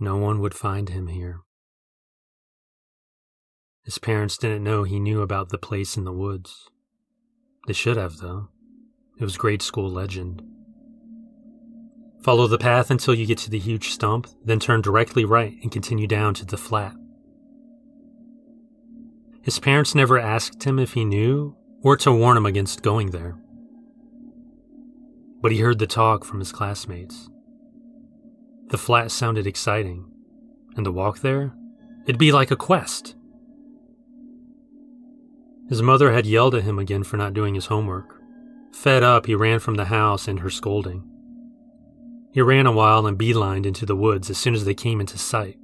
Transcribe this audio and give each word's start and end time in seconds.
No 0.00 0.16
one 0.16 0.40
would 0.40 0.54
find 0.54 0.88
him 0.88 1.08
here. 1.08 1.40
His 3.84 3.98
parents 3.98 4.36
didn't 4.36 4.62
know 4.62 4.84
he 4.84 5.00
knew 5.00 5.22
about 5.22 5.48
the 5.48 5.58
place 5.58 5.96
in 5.96 6.04
the 6.04 6.12
woods. 6.12 6.68
They 7.66 7.72
should 7.72 7.96
have, 7.96 8.18
though. 8.18 8.48
It 9.18 9.24
was 9.24 9.36
grade 9.36 9.62
school 9.62 9.90
legend. 9.90 10.42
Follow 12.22 12.46
the 12.46 12.58
path 12.58 12.90
until 12.90 13.14
you 13.14 13.26
get 13.26 13.38
to 13.38 13.50
the 13.50 13.58
huge 13.58 13.90
stump, 13.90 14.28
then 14.44 14.60
turn 14.60 14.82
directly 14.82 15.24
right 15.24 15.54
and 15.62 15.72
continue 15.72 16.06
down 16.06 16.34
to 16.34 16.44
the 16.44 16.56
flat. 16.56 16.94
His 19.42 19.58
parents 19.58 19.94
never 19.94 20.18
asked 20.18 20.64
him 20.64 20.78
if 20.78 20.92
he 20.92 21.04
knew 21.04 21.56
or 21.82 21.96
to 21.96 22.12
warn 22.12 22.36
him 22.36 22.46
against 22.46 22.82
going 22.82 23.10
there. 23.10 23.36
But 25.40 25.52
he 25.52 25.60
heard 25.60 25.78
the 25.78 25.86
talk 25.86 26.24
from 26.24 26.40
his 26.40 26.52
classmates. 26.52 27.30
The 28.70 28.78
flat 28.78 29.10
sounded 29.10 29.46
exciting, 29.46 30.04
and 30.76 30.84
the 30.84 30.92
walk 30.92 31.20
there, 31.20 31.54
it'd 32.06 32.18
be 32.18 32.32
like 32.32 32.50
a 32.50 32.56
quest. 32.56 33.14
His 35.68 35.82
mother 35.82 36.12
had 36.12 36.26
yelled 36.26 36.54
at 36.54 36.64
him 36.64 36.78
again 36.78 37.02
for 37.02 37.16
not 37.16 37.34
doing 37.34 37.54
his 37.54 37.66
homework. 37.66 38.20
Fed 38.72 39.02
up, 39.02 39.26
he 39.26 39.34
ran 39.34 39.58
from 39.58 39.76
the 39.76 39.86
house 39.86 40.28
and 40.28 40.40
her 40.40 40.50
scolding. 40.50 41.02
He 42.32 42.42
ran 42.42 42.66
a 42.66 42.72
while 42.72 43.06
and 43.06 43.18
beelined 43.18 43.66
into 43.66 43.86
the 43.86 43.96
woods 43.96 44.30
as 44.30 44.38
soon 44.38 44.54
as 44.54 44.64
they 44.64 44.74
came 44.74 45.00
into 45.00 45.18
sight. 45.18 45.58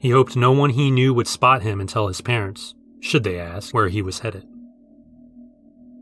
He 0.00 0.10
hoped 0.10 0.36
no 0.36 0.52
one 0.52 0.70
he 0.70 0.90
knew 0.90 1.14
would 1.14 1.26
spot 1.26 1.62
him 1.62 1.80
and 1.80 1.88
tell 1.88 2.08
his 2.08 2.20
parents, 2.20 2.74
should 3.00 3.24
they 3.24 3.38
ask, 3.38 3.72
where 3.72 3.88
he 3.88 4.02
was 4.02 4.20
headed. 4.20 4.44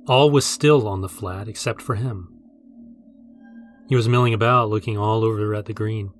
All 0.06 0.30
was 0.30 0.46
still 0.46 0.86
on 0.88 1.00
the 1.00 1.08
flat 1.08 1.48
except 1.48 1.82
for 1.82 1.96
him. 1.96 2.35
He 3.88 3.96
was 3.96 4.08
milling 4.08 4.34
about, 4.34 4.68
looking 4.68 4.98
all 4.98 5.24
over 5.24 5.54
at 5.54 5.66
the 5.66 5.72
green. 5.72 6.12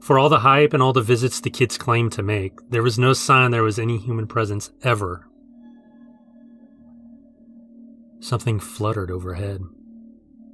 For 0.00 0.18
all 0.18 0.28
the 0.28 0.40
hype 0.40 0.72
and 0.72 0.82
all 0.82 0.92
the 0.92 1.00
visits 1.00 1.40
the 1.40 1.50
kids 1.50 1.78
claimed 1.78 2.12
to 2.12 2.22
make, 2.22 2.54
there 2.68 2.82
was 2.82 2.98
no 2.98 3.12
sign 3.12 3.50
there 3.50 3.62
was 3.62 3.78
any 3.78 3.98
human 3.98 4.26
presence 4.26 4.70
ever. 4.82 5.28
Something 8.20 8.60
fluttered 8.60 9.10
overhead. 9.10 9.62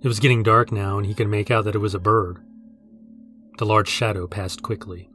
It 0.03 0.09
was 0.09 0.21
getting 0.21 0.43
dark 0.43 0.71
now, 0.71 0.99
and 0.99 1.07
he 1.07 1.15
could 1.15 1.29
make 1.29 1.51
out 1.51 1.65
that 1.65 1.75
it 1.75 1.79
was 1.79 1.95
a 1.95 1.99
bird. 1.99 2.39
The 3.59 3.67
large 3.67 3.89
shadow 3.89 4.27
passed 4.27 4.63
quickly. 4.63 5.11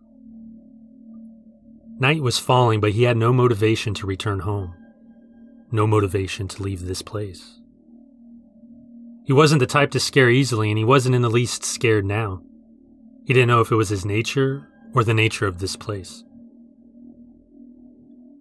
Night 2.00 2.22
was 2.22 2.40
falling, 2.40 2.82
but 2.82 2.92
he 2.92 3.04
had 3.04 3.16
no 3.16 3.32
motivation 3.32 3.94
to 3.94 4.08
return 4.08 4.40
home. 4.40 4.74
No 5.72 5.88
motivation 5.88 6.48
to 6.50 6.64
leave 6.64 6.86
this 6.86 7.02
place. 7.02 7.62
He 9.26 9.34
wasn't 9.34 9.60
the 9.60 9.66
type 9.66 9.92
to 9.92 10.00
scare 10.00 10.30
easily, 10.30 10.70
and 10.70 10.78
he 10.78 10.84
wasn't 10.84 11.16
in 11.16 11.22
the 11.22 11.30
least 11.30 11.64
scared 11.64 12.06
now. 12.06 12.42
He 13.26 13.34
didn't 13.34 13.48
know 13.48 13.62
if 13.62 13.72
it 13.72 13.76
was 13.76 13.90
his 13.90 14.06
nature 14.06 14.68
or 14.94 15.04
the 15.04 15.14
nature 15.14 15.48
of 15.48 15.60
this 15.60 15.76
place. 15.76 16.24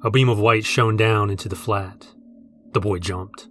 A 0.03 0.11
beam 0.11 0.29
of 0.29 0.41
white 0.41 0.65
shone 0.65 0.97
down 0.97 1.31
into 1.31 1.49
the 1.49 1.57
flat. 1.57 2.09
The 2.73 2.81
boy 2.81 2.99
jumped. 2.99 3.49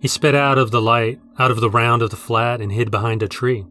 He 0.00 0.08
sped 0.08 0.34
out 0.34 0.58
of 0.58 0.70
the 0.70 0.82
light, 0.82 1.20
out 1.38 1.50
of 1.50 1.60
the 1.60 1.70
round 1.70 2.02
of 2.02 2.10
the 2.10 2.16
flat, 2.16 2.60
and 2.60 2.70
hid 2.70 2.90
behind 2.90 3.22
a 3.22 3.28
tree. 3.28 3.64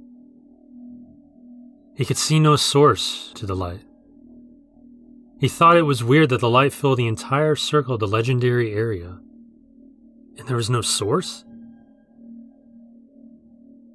He 1.96 2.06
could 2.06 2.18
see 2.18 2.40
no 2.40 2.56
source 2.56 3.32
to 3.36 3.46
the 3.46 3.56
light. 3.56 3.82
He 5.40 5.48
thought 5.48 5.78
it 5.78 5.84
was 5.84 6.04
weird 6.04 6.30
that 6.30 6.40
the 6.40 6.50
light 6.50 6.74
filled 6.74 6.98
the 6.98 7.06
entire 7.06 7.56
circle 7.56 7.94
of 7.94 8.00
the 8.00 8.08
legendary 8.08 8.74
area, 8.74 9.20
and 10.38 10.48
there 10.48 10.58
was 10.58 10.70
no 10.70 10.82
source? 10.82 11.46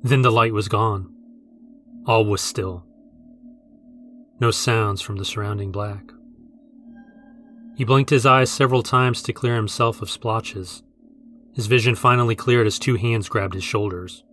Then 0.03 0.23
the 0.23 0.31
light 0.31 0.53
was 0.53 0.69
gone. 0.69 1.13
All 2.07 2.25
was 2.25 2.41
still. 2.41 2.85
No 4.41 4.51
sounds 4.51 5.03
from 5.03 5.17
the 5.17 5.25
surrounding 5.25 5.73
black. 5.73 6.13
He 7.77 7.85
blinked 7.85 8.11
his 8.11 8.27
eyes 8.27 8.51
several 8.51 8.83
times 8.83 9.23
to 9.23 9.33
clear 9.33 9.57
himself 9.57 10.01
of 10.03 10.11
splotches. 10.11 10.83
His 11.55 11.67
vision 11.67 11.95
finally 11.95 12.35
cleared 12.35 12.67
as 12.67 12.79
two 12.79 12.97
hands 12.97 13.29
grabbed 13.29 13.55
his 13.55 13.65
shoulders. 13.65 14.25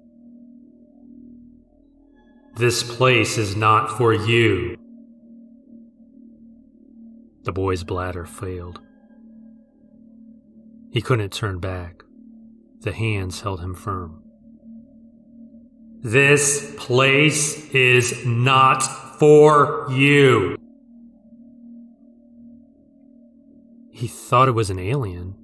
This 2.56 2.84
place 2.84 3.38
is 3.38 3.56
not 3.56 3.98
for 3.98 4.14
you, 4.14 4.78
the 7.46 7.52
boy's 7.52 7.84
bladder 7.84 8.26
failed. 8.26 8.82
He 10.96 11.02
couldn't 11.02 11.34
turn 11.34 11.60
back. 11.60 12.04
The 12.80 12.94
hands 12.94 13.42
held 13.42 13.60
him 13.60 13.76
firm. 13.76 14.24
This 16.00 16.74
place 16.78 17.70
is 17.72 18.26
not 18.26 18.80
for 19.20 19.88
you. 19.92 20.56
He 23.92 24.08
thought 24.08 24.48
it 24.48 24.54
was 24.54 24.70
an 24.70 24.80
alien. 24.80 25.36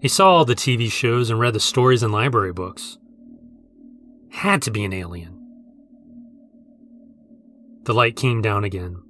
He 0.00 0.08
saw 0.08 0.30
all 0.30 0.44
the 0.44 0.56
TV 0.56 0.90
shows 0.90 1.30
and 1.30 1.38
read 1.38 1.54
the 1.54 1.60
stories 1.60 2.02
in 2.02 2.10
library 2.10 2.52
books. 2.52 2.98
Had 4.30 4.62
to 4.62 4.72
be 4.72 4.82
an 4.82 4.92
alien. 4.92 5.38
The 7.84 7.94
light 7.94 8.16
came 8.16 8.42
down 8.42 8.64
again. 8.64 9.00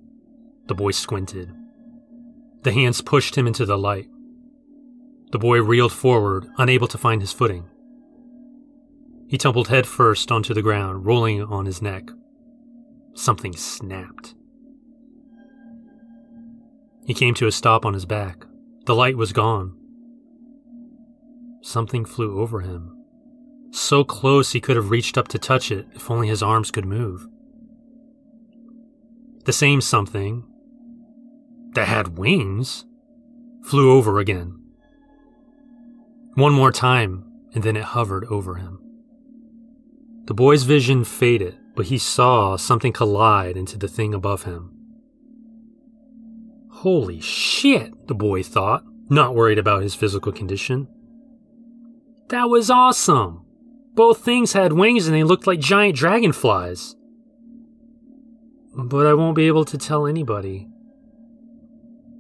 The 0.66 0.74
boy 0.74 0.90
squinted. 0.90 1.50
The 2.60 2.72
hands 2.72 3.00
pushed 3.00 3.38
him 3.38 3.46
into 3.46 3.64
the 3.64 3.78
light. 3.78 4.10
The 5.30 5.38
boy 5.38 5.62
reeled 5.62 5.92
forward, 5.92 6.48
unable 6.58 6.88
to 6.88 6.98
find 6.98 7.20
his 7.20 7.32
footing. 7.32 7.68
He 9.28 9.38
tumbled 9.38 9.68
headfirst 9.68 10.32
onto 10.32 10.52
the 10.52 10.62
ground, 10.62 11.06
rolling 11.06 11.42
on 11.42 11.66
his 11.66 11.80
neck. 11.80 12.10
Something 13.14 13.54
snapped. 13.54 14.34
He 17.04 17.14
came 17.14 17.34
to 17.34 17.46
a 17.46 17.52
stop 17.52 17.84
on 17.84 17.94
his 17.94 18.06
back. 18.06 18.44
The 18.86 18.94
light 18.94 19.16
was 19.16 19.32
gone. 19.32 19.76
Something 21.62 22.04
flew 22.04 22.40
over 22.40 22.60
him. 22.60 22.96
So 23.70 24.02
close 24.02 24.52
he 24.52 24.60
could 24.60 24.76
have 24.76 24.90
reached 24.90 25.16
up 25.16 25.28
to 25.28 25.38
touch 25.38 25.70
it 25.70 25.86
if 25.94 26.10
only 26.10 26.26
his 26.26 26.42
arms 26.42 26.70
could 26.70 26.84
move. 26.84 27.26
The 29.44 29.52
same 29.52 29.80
something, 29.80 30.44
that 31.74 31.86
had 31.86 32.18
wings 32.18 32.84
flew 33.62 33.92
over 33.92 34.18
again. 34.18 34.59
One 36.34 36.52
more 36.52 36.72
time, 36.72 37.24
and 37.54 37.62
then 37.62 37.76
it 37.76 37.82
hovered 37.82 38.24
over 38.26 38.56
him. 38.56 38.78
The 40.26 40.34
boy's 40.34 40.62
vision 40.62 41.04
faded, 41.04 41.58
but 41.74 41.86
he 41.86 41.98
saw 41.98 42.56
something 42.56 42.92
collide 42.92 43.56
into 43.56 43.76
the 43.76 43.88
thing 43.88 44.14
above 44.14 44.44
him. 44.44 44.70
Holy 46.70 47.20
shit, 47.20 48.06
the 48.06 48.14
boy 48.14 48.42
thought, 48.42 48.84
not 49.08 49.34
worried 49.34 49.58
about 49.58 49.82
his 49.82 49.94
physical 49.94 50.30
condition. 50.30 50.86
That 52.28 52.48
was 52.48 52.70
awesome! 52.70 53.44
Both 53.94 54.24
things 54.24 54.52
had 54.52 54.72
wings 54.72 55.08
and 55.08 55.16
they 55.16 55.24
looked 55.24 55.48
like 55.48 55.58
giant 55.58 55.96
dragonflies. 55.96 56.94
But 58.76 59.06
I 59.06 59.14
won't 59.14 59.34
be 59.34 59.48
able 59.48 59.64
to 59.64 59.76
tell 59.76 60.06
anybody. 60.06 60.68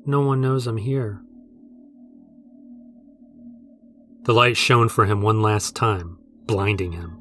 No 0.04 0.20
one 0.22 0.40
knows 0.40 0.66
I'm 0.66 0.78
here. 0.78 1.22
The 4.24 4.34
light 4.34 4.56
shone 4.56 4.88
for 4.88 5.06
him 5.06 5.22
one 5.22 5.40
last 5.40 5.74
time, 5.74 6.18
blinding 6.46 6.92
him. 6.92 7.16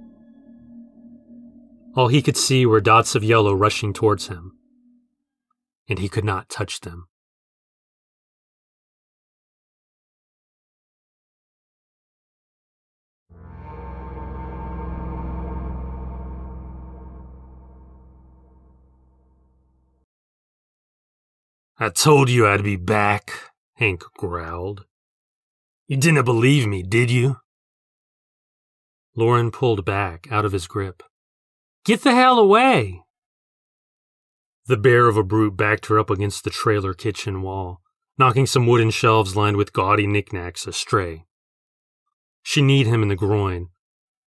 All 1.96 2.10
he 2.10 2.22
could 2.22 2.38
see 2.38 2.66
were 2.66 2.82
dots 2.82 3.16
of 3.16 3.24
yellow 3.24 3.54
rushing 3.54 3.94
towards 3.94 4.28
him, 4.28 4.58
and 5.88 5.98
he 5.98 6.10
could 6.10 6.26
not 6.26 6.50
touch 6.50 6.82
them. 6.82 7.08
I 21.82 21.88
told 21.88 22.30
you 22.30 22.46
I'd 22.46 22.62
be 22.62 22.76
back, 22.76 23.32
Hank 23.76 24.04
growled. 24.18 24.86
You 25.90 25.98
didn't 25.98 26.24
believe 26.24 26.68
me, 26.68 26.84
did 26.84 27.10
you? 27.10 27.38
Lauren 29.16 29.50
pulled 29.50 29.84
back 29.86 30.28
out 30.30 30.46
of 30.46 30.52
his 30.52 30.68
grip. 30.68 31.02
Get 31.84 32.04
the 32.04 32.14
hell 32.14 32.38
away! 32.38 33.02
The 34.68 34.78
bear 34.78 35.08
of 35.08 35.18
a 35.18 35.24
brute 35.24 35.58
backed 35.58 35.88
her 35.88 35.98
up 35.98 36.12
against 36.12 36.44
the 36.44 36.52
trailer 36.52 36.94
kitchen 36.94 37.42
wall, 37.42 37.82
knocking 38.20 38.46
some 38.46 38.68
wooden 38.68 38.92
shelves 38.92 39.36
lined 39.36 39.58
with 39.58 39.74
gaudy 39.74 40.06
knickknacks 40.06 40.68
astray. 40.68 41.26
She 42.44 42.62
kneed 42.62 42.86
him 42.86 43.02
in 43.02 43.10
the 43.10 43.16
groin. 43.16 43.70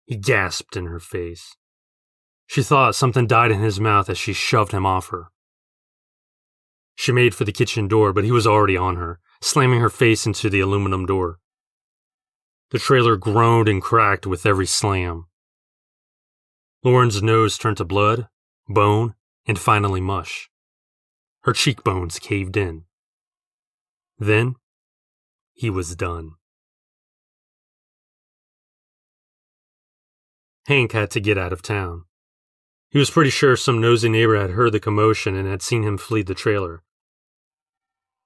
He 0.07 0.17
gasped 0.17 0.77
in 0.77 0.87
her 0.87 0.99
face. 0.99 1.55
She 2.49 2.65
thought 2.65 2.97
something 2.97 3.29
died 3.29 3.53
in 3.53 3.61
his 3.61 3.79
mouth 3.79 4.11
as 4.11 4.19
she 4.19 4.33
shoved 4.33 4.73
him 4.73 4.85
off 4.85 5.11
her. 5.11 5.29
She 6.97 7.13
made 7.13 7.33
for 7.33 7.45
the 7.45 7.53
kitchen 7.53 7.87
door, 7.87 8.13
but 8.13 8.25
he 8.25 8.33
was 8.33 8.45
already 8.45 8.77
on 8.77 8.97
her, 8.97 9.21
slamming 9.41 9.79
her 9.79 9.89
face 9.89 10.27
into 10.27 10.51
the 10.51 10.59
aluminum 10.59 11.07
door. 11.07 11.39
The 12.75 12.81
trailer 12.81 13.15
groaned 13.15 13.69
and 13.69 13.81
cracked 13.81 14.27
with 14.27 14.45
every 14.45 14.67
slam. 14.67 15.27
Lauren's 16.83 17.23
nose 17.23 17.57
turned 17.57 17.77
to 17.77 17.85
blood, 17.85 18.27
bone, 18.69 19.15
and 19.47 19.57
finally 19.57 20.01
mush. 20.01 20.51
Her 21.43 21.53
cheekbones 21.53 22.19
caved 22.19 22.57
in. 22.57 22.83
Then 24.19 24.57
he 25.53 25.71
was 25.71 25.95
done. 25.95 26.33
Hank 30.67 30.91
had 30.91 31.13
to 31.13 31.21
get 31.21 31.39
out 31.39 31.53
of 31.53 31.63
town. 31.63 32.07
He 32.91 32.99
was 32.99 33.09
pretty 33.09 33.31
sure 33.31 33.55
some 33.55 33.81
nosy 33.81 34.09
neighbor 34.09 34.37
had 34.37 34.51
heard 34.51 34.73
the 34.73 34.81
commotion 34.81 35.37
and 35.37 35.47
had 35.47 35.63
seen 35.63 35.85
him 35.85 35.97
flee 35.97 36.23
the 36.23 36.35
trailer. 36.35 36.83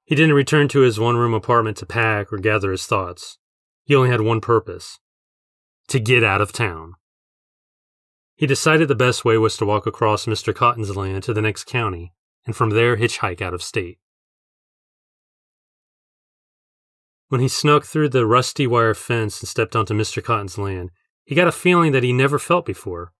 He 0.06 0.14
didn't 0.14 0.34
return 0.34 0.68
to 0.68 0.80
his 0.80 0.98
one 0.98 1.18
room 1.18 1.34
apartment 1.34 1.76
to 1.76 1.84
pack 1.84 2.32
or 2.32 2.38
gather 2.38 2.70
his 2.70 2.86
thoughts. 2.86 3.36
He 3.88 3.94
only 3.94 4.10
had 4.10 4.20
one 4.20 4.42
purpose 4.42 4.98
to 5.88 5.98
get 5.98 6.22
out 6.22 6.42
of 6.42 6.52
town. 6.52 6.92
He 8.36 8.46
decided 8.46 8.86
the 8.86 8.94
best 8.94 9.24
way 9.24 9.38
was 9.38 9.56
to 9.56 9.64
walk 9.64 9.86
across 9.86 10.26
Mr. 10.26 10.54
Cotton's 10.54 10.94
land 10.94 11.22
to 11.22 11.32
the 11.32 11.40
next 11.40 11.64
county, 11.64 12.12
and 12.44 12.54
from 12.54 12.68
there 12.68 12.98
hitchhike 12.98 13.40
out 13.40 13.54
of 13.54 13.62
state. 13.62 13.96
When 17.28 17.40
he 17.40 17.48
snuck 17.48 17.86
through 17.86 18.10
the 18.10 18.26
rusty 18.26 18.66
wire 18.66 18.92
fence 18.92 19.40
and 19.40 19.48
stepped 19.48 19.74
onto 19.74 19.94
Mr. 19.94 20.22
Cotton's 20.22 20.58
land, 20.58 20.90
he 21.24 21.34
got 21.34 21.48
a 21.48 21.52
feeling 21.52 21.92
that 21.92 22.02
he 22.02 22.12
never 22.12 22.38
felt 22.38 22.66
before. 22.66 23.14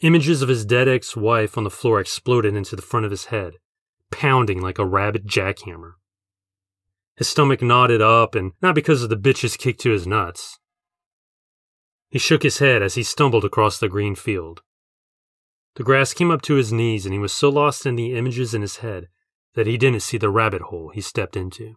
Images 0.00 0.42
of 0.42 0.50
his 0.50 0.66
dead 0.66 0.88
ex 0.88 1.16
wife 1.16 1.56
on 1.56 1.64
the 1.64 1.70
floor 1.70 2.00
exploded 2.00 2.54
into 2.54 2.76
the 2.76 2.82
front 2.82 3.06
of 3.06 3.10
his 3.10 3.26
head, 3.26 3.54
pounding 4.10 4.60
like 4.60 4.78
a 4.78 4.84
rabid 4.84 5.26
jackhammer. 5.26 5.92
His 7.22 7.28
stomach 7.28 7.62
knotted 7.62 8.02
up, 8.02 8.34
and 8.34 8.50
not 8.60 8.74
because 8.74 9.04
of 9.04 9.08
the 9.08 9.16
bitch's 9.16 9.56
kick 9.56 9.78
to 9.78 9.92
his 9.92 10.08
nuts. 10.08 10.58
He 12.10 12.18
shook 12.18 12.42
his 12.42 12.58
head 12.58 12.82
as 12.82 12.96
he 12.96 13.04
stumbled 13.04 13.44
across 13.44 13.78
the 13.78 13.88
green 13.88 14.16
field. 14.16 14.62
The 15.76 15.84
grass 15.84 16.14
came 16.14 16.32
up 16.32 16.42
to 16.42 16.54
his 16.54 16.72
knees, 16.72 17.06
and 17.06 17.12
he 17.12 17.20
was 17.20 17.32
so 17.32 17.48
lost 17.48 17.86
in 17.86 17.94
the 17.94 18.16
images 18.16 18.54
in 18.54 18.60
his 18.60 18.78
head 18.78 19.06
that 19.54 19.68
he 19.68 19.78
didn't 19.78 20.02
see 20.02 20.18
the 20.18 20.30
rabbit 20.30 20.62
hole 20.62 20.88
he 20.88 21.00
stepped 21.00 21.36
into. 21.36 21.76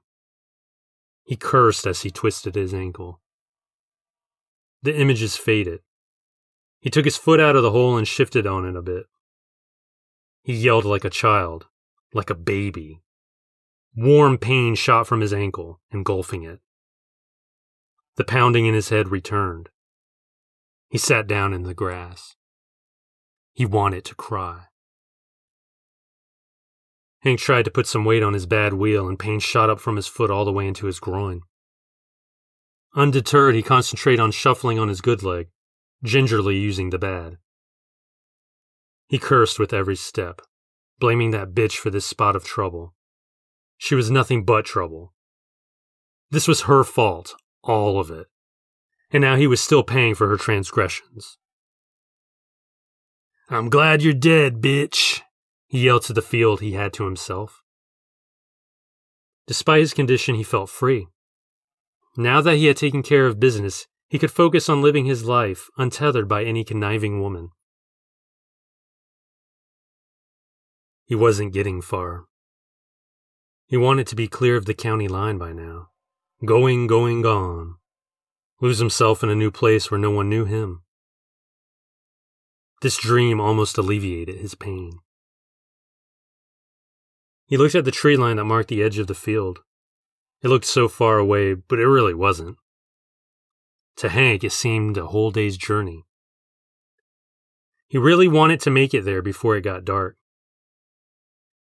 He 1.25 1.35
cursed 1.35 1.85
as 1.85 2.01
he 2.01 2.09
twisted 2.09 2.55
his 2.55 2.73
ankle. 2.73 3.21
The 4.81 4.99
images 4.99 5.37
faded. 5.37 5.81
He 6.79 6.89
took 6.89 7.05
his 7.05 7.17
foot 7.17 7.39
out 7.39 7.55
of 7.55 7.61
the 7.61 7.69
hole 7.69 7.97
and 7.97 8.07
shifted 8.07 8.47
on 8.47 8.65
it 8.65 8.75
a 8.75 8.81
bit. 8.81 9.05
He 10.41 10.55
yelled 10.55 10.85
like 10.85 11.05
a 11.05 11.11
child, 11.11 11.67
like 12.15 12.31
a 12.31 12.35
baby. 12.35 13.03
Warm 13.95 14.37
pain 14.37 14.75
shot 14.75 15.07
from 15.07 15.21
his 15.21 15.31
ankle, 15.31 15.79
engulfing 15.91 16.43
it. 16.43 16.59
The 18.17 18.25
pounding 18.25 18.65
in 18.65 18.73
his 18.73 18.89
head 18.89 19.07
returned. 19.07 19.69
He 20.89 20.97
sat 20.97 21.27
down 21.27 21.53
in 21.53 21.63
the 21.63 21.73
grass. 21.73 22.35
He 23.53 23.65
wanted 23.65 24.03
to 24.05 24.15
cry. 24.15 24.65
Hank 27.21 27.39
tried 27.39 27.65
to 27.65 27.71
put 27.71 27.87
some 27.87 28.05
weight 28.05 28.21
on 28.21 28.33
his 28.33 28.45
bad 28.45 28.73
wheel, 28.73 29.07
and 29.07 29.17
pain 29.17 29.39
shot 29.39 29.69
up 29.69 29.79
from 29.79 29.95
his 29.95 30.07
foot 30.07 30.29
all 30.29 30.45
the 30.45 30.51
way 30.51 30.67
into 30.67 30.87
his 30.87 30.99
groin. 30.99 31.41
Undeterred, 32.95 33.55
he 33.55 33.63
concentrated 33.63 34.19
on 34.19 34.31
shuffling 34.31 34.77
on 34.77 34.89
his 34.89 35.01
good 35.01 35.23
leg, 35.23 35.47
gingerly 36.03 36.57
using 36.57 36.89
the 36.89 36.99
bad. 36.99 37.37
He 39.07 39.19
cursed 39.19 39.57
with 39.57 39.73
every 39.73 39.95
step, 39.95 40.41
blaming 40.99 41.31
that 41.31 41.53
bitch 41.53 41.77
for 41.77 41.89
this 41.89 42.05
spot 42.05 42.35
of 42.35 42.43
trouble. 42.43 42.94
She 43.77 43.95
was 43.95 44.11
nothing 44.11 44.45
but 44.45 44.65
trouble. 44.65 45.13
This 46.31 46.47
was 46.47 46.61
her 46.61 46.83
fault, 46.83 47.35
all 47.63 47.99
of 47.99 48.09
it. 48.09 48.27
And 49.11 49.21
now 49.21 49.35
he 49.35 49.47
was 49.47 49.61
still 49.61 49.83
paying 49.83 50.15
for 50.15 50.27
her 50.27 50.37
transgressions. 50.37 51.37
I'm 53.49 53.69
glad 53.69 54.01
you're 54.01 54.13
dead, 54.13 54.55
bitch, 54.61 55.21
he 55.67 55.85
yelled 55.85 56.03
to 56.03 56.13
the 56.13 56.21
field 56.21 56.61
he 56.61 56.73
had 56.73 56.93
to 56.93 57.05
himself. 57.05 57.61
Despite 59.47 59.81
his 59.81 59.93
condition, 59.93 60.35
he 60.35 60.43
felt 60.43 60.69
free. 60.69 61.07
Now 62.17 62.41
that 62.41 62.55
he 62.55 62.65
had 62.65 62.77
taken 62.77 63.03
care 63.03 63.27
of 63.27 63.39
business, 63.39 63.85
he 64.07 64.17
could 64.17 64.31
focus 64.31 64.69
on 64.69 64.81
living 64.81 65.05
his 65.05 65.25
life 65.25 65.67
untethered 65.77 66.27
by 66.27 66.43
any 66.43 66.63
conniving 66.63 67.21
woman. 67.21 67.49
He 71.05 71.13
wasn't 71.13 71.53
getting 71.53 71.81
far. 71.81 72.25
He 73.67 73.77
wanted 73.77 74.07
to 74.07 74.15
be 74.15 74.27
clear 74.27 74.55
of 74.55 74.65
the 74.65 74.73
county 74.73 75.07
line 75.07 75.37
by 75.37 75.53
now. 75.53 75.89
Going, 76.43 76.87
going, 76.87 77.21
gone. 77.21 77.75
Lose 78.61 78.79
himself 78.79 79.23
in 79.23 79.29
a 79.29 79.35
new 79.35 79.51
place 79.51 79.89
where 79.89 79.99
no 79.99 80.11
one 80.11 80.29
knew 80.29 80.45
him. 80.45 80.81
This 82.81 82.97
dream 82.97 83.39
almost 83.39 83.77
alleviated 83.77 84.37
his 84.37 84.53
pain. 84.53 84.99
He 87.47 87.57
looked 87.57 87.75
at 87.75 87.85
the 87.85 87.91
tree 87.91 88.17
line 88.17 88.37
that 88.37 88.45
marked 88.45 88.69
the 88.69 88.83
edge 88.83 88.99
of 88.99 89.07
the 89.07 89.15
field. 89.15 89.59
It 90.43 90.49
looked 90.49 90.65
so 90.65 90.87
far 90.87 91.17
away, 91.17 91.53
but 91.53 91.79
it 91.79 91.87
really 91.87 92.13
wasn't. 92.13 92.57
To 93.97 94.09
Hank, 94.09 94.43
it 94.43 94.51
seemed 94.51 94.97
a 94.97 95.07
whole 95.07 95.31
day's 95.31 95.57
journey. 95.57 96.05
He 97.87 97.97
really 97.97 98.27
wanted 98.27 98.59
to 98.61 98.69
make 98.69 98.93
it 98.93 99.05
there 99.05 99.21
before 99.21 99.55
it 99.55 99.61
got 99.61 99.85
dark. 99.85 100.17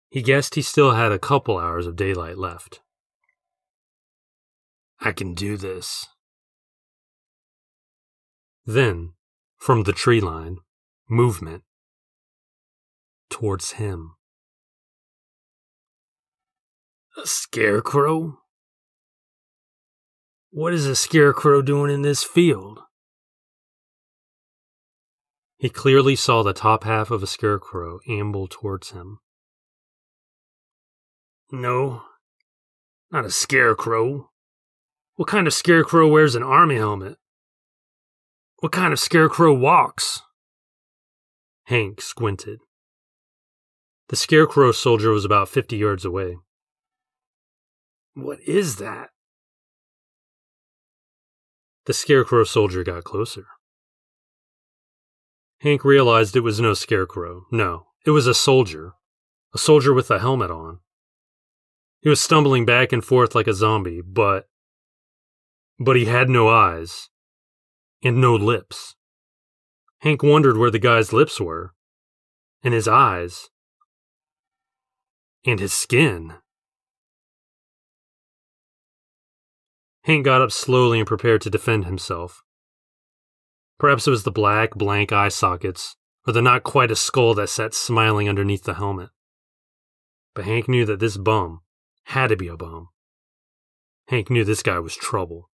He 0.08 0.23
guessed 0.23 0.55
he 0.55 0.62
still 0.62 0.93
had 0.93 1.12
a 1.12 1.19
couple 1.19 1.58
hours 1.58 1.87
of 1.87 1.97
daylight 1.97 2.38
left. 2.38 2.81
I 5.00 5.12
can 5.12 5.35
do 5.35 5.56
this. 5.56 6.06
Then, 8.64 9.12
from 9.58 9.82
the 9.82 9.93
tree 9.93 10.20
line, 10.20 10.58
movement 11.08 11.62
towards 13.31 13.73
him. 13.73 14.14
A 17.23 17.26
scarecrow? 17.26 18.38
What 20.50 20.73
is 20.73 20.87
a 20.87 20.97
scarecrow 20.97 21.62
doing 21.62 21.93
in 21.93 22.02
this 22.02 22.25
field? 22.25 22.81
He 25.59 25.69
clearly 25.69 26.17
saw 26.17 26.43
the 26.43 26.52
top 26.52 26.85
half 26.85 27.11
of 27.11 27.23
a 27.23 27.26
scarecrow 27.26 28.00
amble 28.09 28.47
towards 28.49 28.91
him. 28.91 29.19
No, 31.50 32.02
not 33.10 33.25
a 33.25 33.31
scarecrow. 33.31 34.31
What 35.14 35.28
kind 35.28 35.46
of 35.46 35.54
scarecrow 35.54 36.08
wears 36.08 36.34
an 36.34 36.43
army 36.43 36.76
helmet? 36.76 37.16
What 38.58 38.72
kind 38.72 38.93
of 38.93 38.98
scarecrow 38.98 39.54
walks? 39.54 40.22
Hank 41.64 42.00
squinted. 42.00 42.60
The 44.09 44.16
scarecrow 44.16 44.73
soldier 44.73 45.11
was 45.11 45.25
about 45.25 45.49
fifty 45.49 45.76
yards 45.76 46.04
away. 46.04 46.37
What 48.14 48.40
is 48.47 48.76
that? 48.76 49.11
The 51.87 51.92
scarecrow 51.92 52.44
soldier 52.44 52.82
got 52.82 53.04
closer. 53.04 53.47
Hank 55.61 55.85
realized 55.85 56.37
it 56.37 56.40
was 56.40 56.61
no 56.61 56.75
scarecrow. 56.75 57.47
No, 57.50 57.87
it 58.04 58.11
was 58.11 58.26
a 58.26 58.35
soldier. 58.35 58.92
A 59.54 59.59
soldier 59.59 59.94
with 59.94 60.11
a 60.11 60.18
helmet 60.18 60.50
on. 60.50 60.80
He 62.06 62.10
was 62.10 62.20
stumbling 62.20 62.64
back 62.64 62.92
and 62.92 63.04
forth 63.04 63.34
like 63.34 63.48
a 63.48 63.52
zombie, 63.52 64.00
but. 64.00 64.48
But 65.80 65.96
he 65.96 66.04
had 66.04 66.30
no 66.30 66.48
eyes. 66.48 67.08
And 68.00 68.20
no 68.20 68.36
lips. 68.36 68.94
Hank 70.02 70.22
wondered 70.22 70.56
where 70.56 70.70
the 70.70 70.78
guy's 70.78 71.12
lips 71.12 71.40
were. 71.40 71.75
And 72.62 72.72
his 72.72 72.86
eyes. 72.86 73.48
And 75.44 75.58
his 75.58 75.72
skin. 75.72 76.34
Hank 80.04 80.25
got 80.25 80.42
up 80.42 80.52
slowly 80.52 81.00
and 81.00 81.08
prepared 81.08 81.40
to 81.40 81.50
defend 81.50 81.86
himself. 81.86 82.44
Perhaps 83.80 84.06
it 84.06 84.10
was 84.10 84.22
the 84.22 84.30
black, 84.30 84.76
blank 84.76 85.10
eye 85.10 85.28
sockets, 85.28 85.96
or 86.25 86.32
the 86.32 86.40
not 86.40 86.62
quite 86.62 86.92
a 86.92 86.94
skull 86.94 87.34
that 87.34 87.48
sat 87.48 87.75
smiling 87.75 88.28
underneath 88.28 88.62
the 88.62 88.75
helmet. 88.75 89.10
But 90.36 90.44
Hank 90.44 90.68
knew 90.68 90.84
that 90.84 91.00
this 91.00 91.16
bum 91.16 91.62
had 92.06 92.28
to 92.28 92.36
be 92.36 92.48
a 92.48 92.56
bum. 92.56 92.88
Hank 94.08 94.30
knew 94.30 94.44
this 94.44 94.62
guy 94.62 94.78
was 94.78 94.94
trouble. 94.94 95.50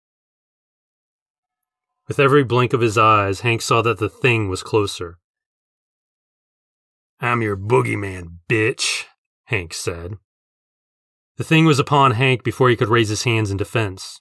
With 2.07 2.21
every 2.21 2.45
blink 2.45 2.73
of 2.73 2.81
his 2.81 2.97
eyes, 2.97 3.41
Hank 3.41 3.61
saw 3.63 3.83
that 3.83 3.99
the 3.99 4.09
thing 4.09 4.49
was 4.49 4.63
closer. 4.63 5.19
I'm 7.21 7.43
your 7.43 7.57
boogeyman, 7.57 8.39
bitch, 8.49 9.05
Hank 9.47 9.75
said. 9.75 10.19
The 11.37 11.45
thing 11.45 11.65
was 11.65 11.81
upon 11.81 12.13
Hank 12.13 12.45
before 12.45 12.71
he 12.71 12.77
could 12.77 12.89
raise 12.89 13.09
his 13.09 13.25
hands 13.25 13.51
in 13.51 13.57
defense. 13.57 14.21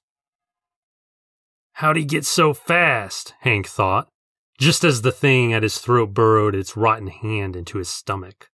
How'd 1.74 1.98
he 1.98 2.06
get 2.06 2.26
so 2.26 2.54
fast? 2.54 3.36
Hank 3.42 3.68
thought, 3.68 4.08
just 4.58 4.84
as 4.84 5.04
the 5.04 5.12
thing 5.12 5.54
at 5.54 5.64
his 5.64 5.78
throat 5.78 6.14
burrowed 6.14 6.56
its 6.56 6.76
rotten 6.76 7.08
hand 7.08 7.56
into 7.56 7.78
his 7.78 7.90
stomach. 7.90 8.50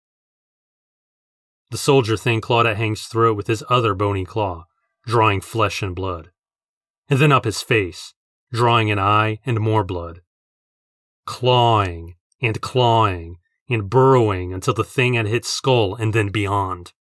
The 1.71 1.79
soldier 1.79 2.17
thing 2.17 2.41
clawed 2.41 2.67
at 2.67 2.77
Hank's 2.77 3.07
throat 3.07 3.37
with 3.37 3.49
his 3.49 3.65
other 3.69 3.95
bony 3.95 4.25
claw, 4.25 4.67
drawing 5.05 5.41
flesh 5.41 5.83
and 5.83 5.95
blood, 5.95 6.31
and 7.09 7.19
then 7.19 7.33
up 7.33 7.45
his 7.45 7.63
face, 7.63 8.15
drawing 8.53 8.91
an 8.91 8.99
eye 8.99 9.41
and 9.45 9.61
more 9.61 9.85
blood. 9.85 10.21
Clawing 11.25 12.15
and 12.41 12.61
clawing, 12.61 13.39
and 13.69 13.91
burrowing 13.91 14.53
until 14.53 14.75
the 14.75 14.85
thing 14.85 15.15
had 15.15 15.27
hit 15.27 15.45
skull 15.45 15.95
and 15.97 16.13
then 16.13 16.29
beyond. 16.29 16.93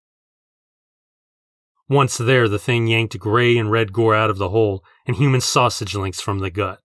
Once 1.88 2.16
there, 2.16 2.48
the 2.48 2.58
thing 2.58 2.86
yanked 2.86 3.18
gray 3.18 3.58
and 3.58 3.70
red 3.70 3.92
gore 3.92 4.14
out 4.14 4.30
of 4.30 4.38
the 4.38 4.48
hole 4.48 4.82
and 5.06 5.16
human 5.16 5.40
sausage 5.40 5.94
links 5.94 6.20
from 6.20 6.38
the 6.38 6.50
gut. 6.50 6.80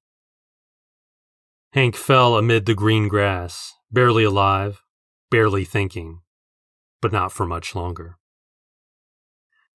Hank 1.71 1.95
fell 1.95 2.35
amid 2.35 2.65
the 2.65 2.75
green 2.75 3.07
grass, 3.07 3.73
barely 3.91 4.23
alive, 4.23 4.81
barely 5.31 5.63
thinking, 5.63 6.21
but 7.01 7.11
not 7.11 7.31
for 7.31 7.45
much 7.45 7.75
longer. 7.75 8.17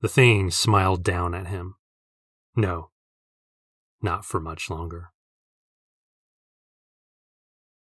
The 0.01 0.09
thing 0.09 0.51
smiled 0.51 1.03
down 1.03 1.35
at 1.35 1.47
him. 1.47 1.77
No, 2.55 2.91
not 4.03 4.25
for 4.25 4.39
much 4.39 4.69
longer. 4.69 5.14